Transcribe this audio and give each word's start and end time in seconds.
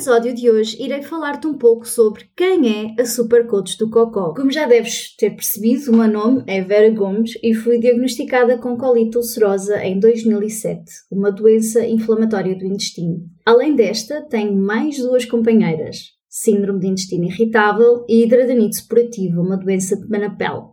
Episódio 0.00 0.32
de 0.32 0.50
hoje 0.50 0.82
irei 0.82 1.02
falar-te 1.02 1.46
um 1.46 1.52
pouco 1.52 1.86
sobre 1.86 2.24
quem 2.34 2.94
é 2.96 3.02
a 3.02 3.04
Supercoach 3.04 3.76
do 3.76 3.90
Cocó. 3.90 4.32
Como 4.32 4.50
já 4.50 4.64
deves 4.64 5.14
ter 5.14 5.28
percebido, 5.28 5.92
o 5.92 5.94
meu 5.94 6.08
nome 6.08 6.42
é 6.46 6.62
Vera 6.62 6.88
Gomes 6.88 7.34
e 7.42 7.52
fui 7.52 7.78
diagnosticada 7.78 8.56
com 8.56 8.78
colite 8.78 9.18
ulcerosa 9.18 9.84
em 9.84 10.00
2007, 10.00 10.84
uma 11.12 11.30
doença 11.30 11.86
inflamatória 11.86 12.56
do 12.56 12.64
intestino. 12.64 13.26
Além 13.44 13.76
desta, 13.76 14.22
tenho 14.22 14.56
mais 14.56 14.96
duas 14.96 15.26
companheiras, 15.26 15.98
síndrome 16.30 16.80
de 16.80 16.86
intestino 16.86 17.26
irritável 17.26 18.06
e 18.08 18.24
hidradanite 18.24 18.76
supurativa, 18.76 19.38
uma 19.38 19.58
doença 19.58 19.98
de 19.98 20.08
manapel. 20.08 20.72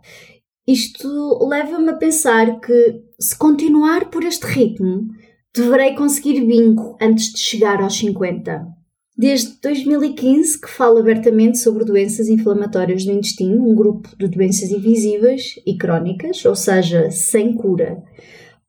Isto 0.65 1.45
leva-me 1.45 1.89
a 1.89 1.97
pensar 1.97 2.61
que, 2.61 3.01
se 3.19 3.37
continuar 3.37 4.09
por 4.09 4.23
este 4.23 4.45
ritmo, 4.45 5.05
deverei 5.53 5.95
conseguir 5.95 6.39
bingo 6.45 6.95
antes 7.01 7.33
de 7.33 7.39
chegar 7.39 7.81
aos 7.81 7.97
50. 7.97 8.76
Desde 9.17 9.59
2015 9.63 10.61
que 10.61 10.69
falo 10.69 10.99
abertamente 10.99 11.57
sobre 11.57 11.83
doenças 11.83 12.29
inflamatórias 12.29 13.03
do 13.03 13.11
intestino, 13.11 13.67
um 13.67 13.73
grupo 13.73 14.09
de 14.15 14.27
doenças 14.27 14.69
invisíveis 14.69 15.55
e 15.65 15.75
crónicas, 15.75 16.45
ou 16.45 16.55
seja, 16.55 17.09
sem 17.09 17.53
cura. 17.53 18.03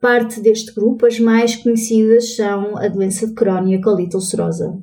Parte 0.00 0.40
deste 0.40 0.72
grupo, 0.72 1.04
as 1.04 1.20
mais 1.20 1.54
conhecidas 1.54 2.34
são 2.34 2.78
a 2.78 2.88
doença 2.88 3.26
de 3.26 3.34
Crohn 3.34 3.68
e 3.68 3.74
a 3.74 3.82
colite 3.82 4.14
ulcerosa. 4.14 4.78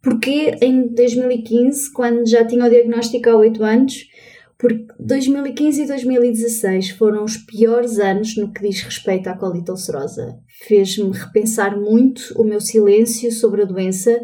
Porquê 0.00 0.56
em 0.60 0.86
2015, 0.86 1.92
quando 1.92 2.28
já 2.28 2.44
tinha 2.44 2.64
o 2.64 2.70
diagnóstico 2.70 3.30
há 3.30 3.36
8 3.36 3.64
anos? 3.64 4.06
Porque 4.56 4.86
2015 5.00 5.82
e 5.82 5.86
2016 5.88 6.90
foram 6.90 7.24
os 7.24 7.36
piores 7.36 7.98
anos 7.98 8.36
no 8.36 8.52
que 8.52 8.62
diz 8.62 8.80
respeito 8.82 9.28
à 9.28 9.36
colite 9.36 9.70
ulcerosa. 9.70 10.38
Fez-me 10.68 11.10
repensar 11.10 11.76
muito 11.76 12.32
o 12.36 12.44
meu 12.44 12.60
silêncio 12.60 13.32
sobre 13.32 13.62
a 13.62 13.64
doença, 13.64 14.22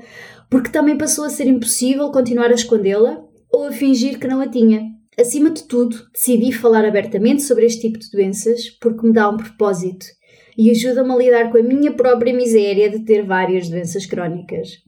porque 0.50 0.70
também 0.70 0.98
passou 0.98 1.24
a 1.24 1.30
ser 1.30 1.46
impossível 1.46 2.10
continuar 2.10 2.50
a 2.50 2.54
escondê-la 2.54 3.24
ou 3.52 3.64
a 3.64 3.72
fingir 3.72 4.18
que 4.18 4.26
não 4.26 4.40
a 4.40 4.48
tinha. 4.48 4.82
Acima 5.18 5.50
de 5.50 5.62
tudo, 5.62 5.96
decidi 6.12 6.52
falar 6.52 6.84
abertamente 6.84 7.42
sobre 7.42 7.66
este 7.66 7.82
tipo 7.82 7.98
de 7.98 8.10
doenças 8.10 8.68
porque 8.68 9.06
me 9.06 9.12
dá 9.12 9.28
um 9.28 9.36
propósito 9.36 10.06
e 10.58 10.70
ajuda-me 10.70 11.12
a 11.12 11.16
lidar 11.16 11.50
com 11.50 11.58
a 11.58 11.62
minha 11.62 11.92
própria 11.92 12.34
miséria 12.34 12.90
de 12.90 13.00
ter 13.00 13.24
várias 13.24 13.68
doenças 13.68 14.04
crónicas. 14.06 14.82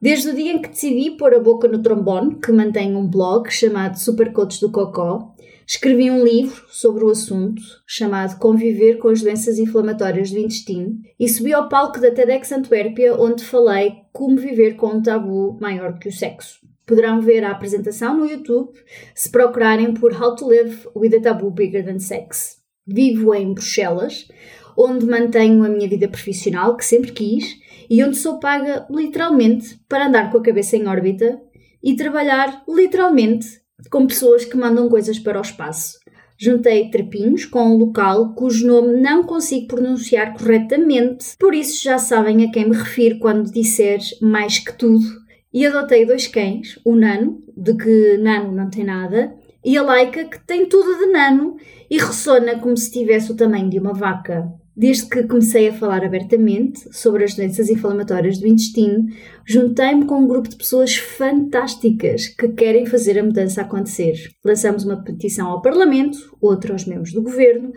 Desde 0.00 0.30
o 0.30 0.34
dia 0.34 0.52
em 0.52 0.62
que 0.62 0.68
decidi 0.68 1.12
pôr 1.12 1.34
a 1.34 1.40
boca 1.40 1.66
no 1.66 1.82
trombone, 1.82 2.36
que 2.36 2.52
mantém 2.52 2.94
um 2.94 3.06
blog 3.06 3.50
chamado 3.50 3.98
Supercoach 3.98 4.60
do 4.60 4.70
Cocó, 4.70 5.34
escrevi 5.68 6.10
um 6.10 6.24
livro 6.24 6.64
sobre 6.70 7.04
o 7.04 7.10
assunto 7.10 7.60
chamado 7.86 8.38
Conviver 8.38 8.96
com 8.96 9.08
as 9.08 9.20
Doenças 9.20 9.58
Inflamatórias 9.58 10.30
do 10.30 10.38
Intestino 10.38 10.98
e 11.20 11.28
subi 11.28 11.52
ao 11.52 11.68
palco 11.68 12.00
da 12.00 12.10
TEDx 12.10 12.50
Antuérpia 12.52 13.14
onde 13.14 13.44
falei 13.44 13.96
como 14.10 14.38
viver 14.38 14.76
com 14.76 14.86
um 14.86 15.02
tabu 15.02 15.58
maior 15.60 15.98
que 15.98 16.08
o 16.08 16.12
sexo. 16.12 16.58
Poderão 16.86 17.20
ver 17.20 17.44
a 17.44 17.50
apresentação 17.50 18.16
no 18.16 18.24
YouTube 18.24 18.72
se 19.14 19.30
procurarem 19.30 19.92
por 19.92 20.10
How 20.10 20.34
to 20.36 20.48
Live 20.48 20.88
with 20.96 21.14
a 21.16 21.20
Taboo 21.20 21.50
Bigger 21.50 21.84
Than 21.84 21.98
Sex. 21.98 22.56
Vivo 22.86 23.34
em 23.34 23.52
Bruxelas, 23.52 24.26
onde 24.74 25.04
mantenho 25.04 25.62
a 25.62 25.68
minha 25.68 25.86
vida 25.86 26.08
profissional, 26.08 26.78
que 26.78 26.84
sempre 26.86 27.12
quis, 27.12 27.58
e 27.90 28.02
onde 28.02 28.16
sou 28.16 28.40
paga 28.40 28.86
literalmente 28.88 29.78
para 29.86 30.06
andar 30.06 30.32
com 30.32 30.38
a 30.38 30.42
cabeça 30.42 30.78
em 30.78 30.88
órbita 30.88 31.38
e 31.82 31.94
trabalhar 31.94 32.64
literalmente 32.66 33.67
com 33.90 34.06
pessoas 34.06 34.44
que 34.44 34.56
mandam 34.56 34.88
coisas 34.88 35.18
para 35.18 35.38
o 35.38 35.42
espaço. 35.42 35.98
Juntei 36.36 36.88
trapinhos 36.88 37.44
com 37.44 37.64
um 37.64 37.76
local 37.76 38.32
cujo 38.34 38.66
nome 38.66 39.00
não 39.00 39.24
consigo 39.24 39.66
pronunciar 39.66 40.34
corretamente, 40.34 41.36
por 41.36 41.52
isso 41.52 41.82
já 41.82 41.98
sabem 41.98 42.44
a 42.44 42.50
quem 42.52 42.68
me 42.68 42.76
refiro 42.76 43.18
quando 43.18 43.52
disser 43.52 43.98
mais 44.20 44.58
que 44.58 44.72
tudo. 44.72 45.04
E 45.52 45.66
adotei 45.66 46.06
dois 46.06 46.28
cães, 46.28 46.78
o 46.84 46.94
Nano, 46.94 47.42
de 47.56 47.74
que 47.74 48.18
Nano 48.18 48.52
não 48.52 48.70
tem 48.70 48.84
nada, 48.84 49.34
e 49.64 49.76
a 49.76 49.82
Laika, 49.82 50.24
que 50.24 50.38
tem 50.46 50.66
tudo 50.66 50.98
de 50.98 51.06
Nano 51.06 51.56
e 51.90 51.98
ressona 51.98 52.58
como 52.58 52.76
se 52.76 52.92
tivesse 52.92 53.32
o 53.32 53.36
tamanho 53.36 53.68
de 53.68 53.78
uma 53.78 53.92
vaca. 53.92 54.48
Desde 54.78 55.08
que 55.08 55.24
comecei 55.24 55.66
a 55.66 55.74
falar 55.74 56.04
abertamente 56.04 56.88
sobre 56.96 57.24
as 57.24 57.34
doenças 57.34 57.68
inflamatórias 57.68 58.38
do 58.38 58.46
intestino, 58.46 59.08
juntei-me 59.44 60.04
com 60.04 60.20
um 60.20 60.28
grupo 60.28 60.48
de 60.48 60.54
pessoas 60.54 60.94
fantásticas 60.94 62.28
que 62.28 62.46
querem 62.50 62.86
fazer 62.86 63.18
a 63.18 63.24
mudança 63.24 63.62
acontecer. 63.62 64.14
Lançamos 64.44 64.84
uma 64.84 65.02
petição 65.02 65.48
ao 65.48 65.60
Parlamento, 65.60 66.18
outra 66.40 66.72
aos 66.72 66.84
membros 66.84 67.12
do 67.12 67.22
governo, 67.22 67.72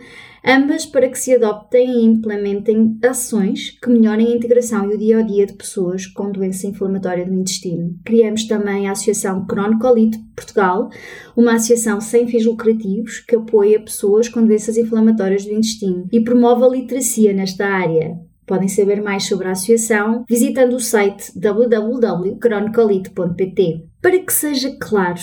ambas 0.46 0.86
para 0.86 1.08
que 1.08 1.18
se 1.18 1.34
adoptem 1.34 1.90
e 1.90 2.04
implementem 2.04 2.96
ações 3.02 3.70
que 3.82 3.90
melhorem 3.90 4.28
a 4.28 4.36
integração 4.36 4.88
e 4.88 4.94
o 4.94 4.98
dia 4.98 5.18
a 5.18 5.22
dia 5.22 5.46
de 5.46 5.54
pessoas 5.54 6.06
com 6.06 6.30
doença 6.30 6.68
inflamatória 6.68 7.26
do 7.26 7.34
intestino. 7.34 7.98
Criamos 8.04 8.44
também 8.44 8.86
a 8.86 8.92
Associação 8.92 9.44
Crónico-Colite 9.44 10.18
Portugal, 10.36 10.88
uma 11.36 11.54
associação 11.54 12.00
sem 12.00 12.26
fins 12.26 12.44
lucrativos 12.44 13.20
que 13.20 13.36
apoia 13.36 13.80
pessoas 13.80 14.28
com 14.28 14.44
doenças 14.44 14.76
inflamatórias 14.76 15.44
do 15.44 15.52
intestino 15.52 16.06
e 16.12 16.20
promove 16.20 16.62
a 16.62 16.66
literacia 16.92 17.32
nesta 17.32 17.66
área. 17.66 18.20
Podem 18.46 18.68
saber 18.68 19.02
mais 19.02 19.24
sobre 19.24 19.48
a 19.48 19.52
associação 19.52 20.26
visitando 20.28 20.74
o 20.74 20.80
site 20.80 21.32
www.chronicolite.pt. 21.38 23.86
Para 24.00 24.18
que 24.18 24.32
seja 24.32 24.76
claro, 24.78 25.20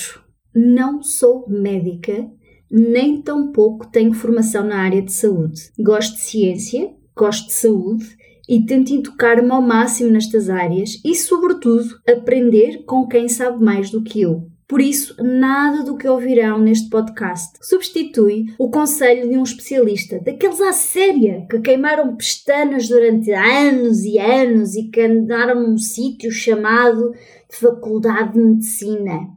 não 0.55 1.03
sou 1.03 1.45
médica, 1.47 2.27
nem 2.71 3.21
tampouco 3.21 3.91
tenho 3.91 4.13
formação 4.13 4.65
na 4.65 4.77
área 4.77 5.01
de 5.01 5.11
saúde. 5.11 5.69
Gosto 5.77 6.15
de 6.15 6.21
ciência, 6.21 6.93
gosto 7.15 7.47
de 7.47 7.53
saúde 7.53 8.05
e 8.47 8.65
tento 8.65 8.93
educar-me 8.93 9.51
ao 9.51 9.61
máximo 9.61 10.09
nestas 10.09 10.49
áreas 10.49 10.99
e, 11.05 11.13
sobretudo, 11.13 11.99
aprender 12.07 12.85
com 12.85 13.05
quem 13.07 13.27
sabe 13.27 13.63
mais 13.63 13.91
do 13.91 14.01
que 14.01 14.21
eu. 14.21 14.49
Por 14.69 14.81
isso, 14.81 15.15
nada 15.23 15.81
do 15.81 15.97
que 15.97 16.07
ouvirão 16.07 16.59
neste 16.59 16.91
podcast 16.91 17.57
substitui 17.59 18.53
o 18.59 18.69
conselho 18.69 19.27
de 19.27 19.35
um 19.35 19.41
especialista, 19.41 20.19
daqueles 20.19 20.61
à 20.61 20.71
séria, 20.71 21.47
que 21.49 21.59
queimaram 21.59 22.15
pestanas 22.15 22.87
durante 22.87 23.31
anos 23.31 24.03
e 24.05 24.19
anos 24.19 24.75
e 24.75 24.83
que 24.83 25.01
andaram 25.01 25.67
num 25.67 25.77
sítio 25.79 26.29
chamado 26.29 27.15
Faculdade 27.49 28.33
de 28.33 28.39
Medicina. 28.39 29.29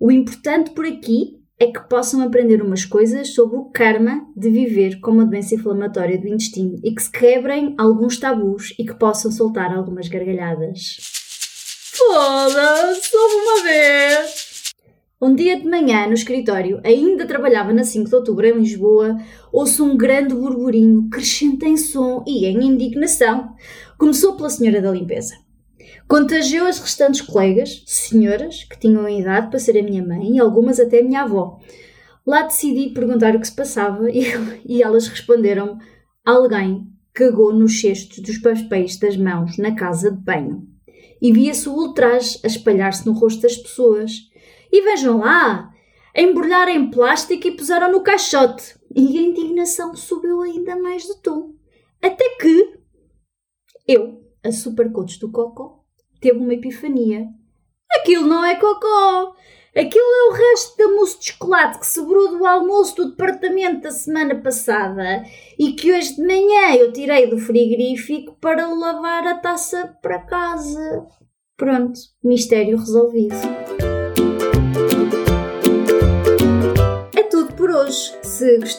O 0.00 0.10
importante 0.10 0.72
por 0.72 0.84
aqui 0.84 1.40
é 1.60 1.66
que 1.68 1.88
possam 1.88 2.20
aprender 2.20 2.60
umas 2.60 2.84
coisas 2.84 3.32
sobre 3.32 3.58
o 3.58 3.66
karma 3.66 4.26
de 4.36 4.50
viver 4.50 4.98
com 4.98 5.12
uma 5.12 5.24
doença 5.24 5.54
inflamatória 5.54 6.18
do 6.18 6.26
intestino 6.26 6.80
e 6.82 6.92
que 6.92 7.04
se 7.04 7.12
quebrem 7.12 7.76
alguns 7.78 8.18
tabus 8.18 8.74
e 8.76 8.84
que 8.84 8.94
possam 8.94 9.30
soltar 9.30 9.72
algumas 9.72 10.08
gargalhadas. 10.08 10.96
Foda-se, 11.92 13.14
uma 13.14 13.62
vez! 13.62 14.01
Um 15.24 15.36
dia 15.36 15.56
de 15.56 15.68
manhã, 15.68 16.08
no 16.08 16.14
escritório, 16.14 16.80
ainda 16.82 17.24
trabalhava 17.24 17.72
na 17.72 17.84
5 17.84 18.08
de 18.08 18.14
outubro 18.16 18.44
em 18.44 18.58
Lisboa, 18.58 19.16
ouço 19.52 19.84
um 19.84 19.96
grande 19.96 20.34
burburinho 20.34 21.08
crescente 21.08 21.64
em 21.64 21.76
som 21.76 22.24
e 22.26 22.44
em 22.44 22.64
indignação. 22.64 23.54
Começou 23.96 24.34
pela 24.34 24.50
senhora 24.50 24.82
da 24.82 24.90
limpeza. 24.90 25.36
Contagiou 26.08 26.66
as 26.66 26.80
restantes 26.80 27.20
colegas, 27.20 27.84
senhoras, 27.86 28.64
que 28.64 28.76
tinham 28.76 29.08
idade 29.08 29.48
para 29.48 29.60
ser 29.60 29.78
a 29.78 29.82
minha 29.84 30.04
mãe 30.04 30.34
e 30.34 30.40
algumas 30.40 30.80
até 30.80 30.98
a 30.98 31.04
minha 31.04 31.22
avó. 31.22 31.60
Lá 32.26 32.42
decidi 32.42 32.90
perguntar 32.90 33.36
o 33.36 33.38
que 33.38 33.46
se 33.46 33.54
passava 33.54 34.10
e, 34.10 34.24
e 34.66 34.82
elas 34.82 35.06
responderam: 35.06 35.78
alguém 36.26 36.84
cagou 37.14 37.52
nos 37.52 37.80
cestos 37.80 38.18
dos 38.18 38.38
papéis 38.38 38.98
das 38.98 39.16
mãos 39.16 39.56
na 39.56 39.72
casa 39.72 40.10
de 40.10 40.20
banho. 40.20 40.66
E 41.20 41.32
via-se 41.32 41.68
o 41.68 41.74
ultraje 41.74 42.40
a 42.42 42.48
espalhar-se 42.48 43.06
no 43.06 43.12
rosto 43.12 43.42
das 43.42 43.56
pessoas. 43.56 44.32
E 44.72 44.80
vejam 44.80 45.18
lá, 45.18 45.70
embrulharam 46.16 46.72
em 46.72 46.90
plástico 46.90 47.46
e 47.46 47.56
puseram 47.56 47.92
no 47.92 48.02
caixote. 48.02 48.74
E 48.94 49.18
a 49.18 49.22
indignação 49.22 49.94
subiu 49.94 50.40
ainda 50.40 50.74
mais 50.76 51.02
de 51.02 51.20
tom. 51.20 51.54
Até 52.00 52.36
que 52.40 52.80
eu, 53.86 54.22
a 54.42 54.50
supercoach 54.50 55.20
do 55.20 55.30
Cocó, 55.30 55.84
teve 56.20 56.38
uma 56.38 56.54
epifania. 56.54 57.26
Aquilo 57.92 58.26
não 58.26 58.44
é 58.44 58.56
cocó! 58.56 59.34
Aquilo 59.74 60.04
é 60.04 60.28
o 60.28 60.32
resto 60.32 60.76
da 60.76 60.88
mousse 60.88 61.18
de 61.18 61.26
chocolate 61.32 61.78
que 61.78 61.86
sobrou 61.86 62.36
do 62.36 62.44
almoço 62.44 62.94
do 62.96 63.10
departamento 63.10 63.80
da 63.80 63.90
semana 63.90 64.34
passada 64.34 65.24
e 65.58 65.72
que 65.72 65.90
hoje 65.90 66.14
de 66.14 66.26
manhã 66.26 66.76
eu 66.76 66.92
tirei 66.92 67.26
do 67.26 67.38
frigorífico 67.38 68.36
para 68.38 68.68
lavar 68.68 69.26
a 69.26 69.38
taça 69.38 69.96
para 70.02 70.18
casa. 70.26 71.06
Pronto, 71.56 71.98
mistério 72.22 72.76
resolvido. 72.76 73.34